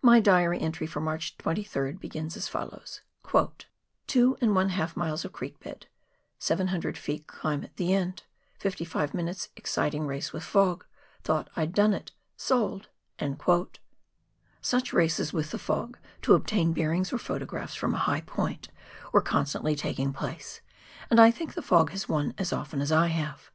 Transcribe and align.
My 0.00 0.20
diary 0.20 0.58
entry 0.58 0.86
for 0.86 1.00
March 1.00 1.36
23rd 1.36 2.00
begins 2.00 2.34
as 2.34 2.48
follows:—" 2.48 3.02
2j 3.26 4.96
miles 4.96 5.22
of 5.22 5.34
creek 5.34 5.60
bed; 5.60 5.84
700 6.38 6.94
ft. 6.94 7.26
climb 7.26 7.62
at 7.62 7.78
end; 7.78 8.22
55 8.58 9.12
minutes' 9.12 9.50
exciting 9.54 10.06
race 10.06 10.32
with 10.32 10.44
fo":; 10.44 10.80
thought 11.24 11.50
I'd 11.56 11.74
done 11.74 11.92
it; 11.92 12.12
sold!" 12.38 12.88
Such 14.62 14.94
races 14.94 15.34
with 15.34 15.50
the 15.50 15.58
fog 15.58 15.98
to 16.22 16.32
obtain 16.32 16.72
bearings 16.72 17.12
or 17.12 17.18
photographs 17.18 17.74
from 17.74 17.92
a 17.92 17.98
high 17.98 18.22
point, 18.22 18.70
were 19.12 19.20
constantly 19.20 19.76
taking 19.76 20.14
place, 20.14 20.62
and 21.10 21.20
I 21.20 21.30
think 21.30 21.52
the 21.52 21.60
fog 21.60 21.90
has 21.90 22.08
won 22.08 22.32
as 22.38 22.50
often 22.50 22.80
as 22.80 22.90
I 22.92 23.08
have. 23.08 23.50